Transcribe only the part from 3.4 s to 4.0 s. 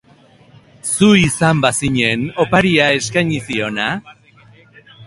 ziona?